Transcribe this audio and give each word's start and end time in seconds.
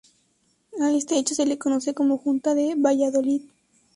A 0.81 0.91
este 0.93 1.19
hecho 1.19 1.35
se 1.35 1.45
le 1.45 1.59
conoce 1.59 1.93
como 1.93 2.17
Junta 2.17 2.55
de 2.55 2.73
Valladolid. 2.75 3.43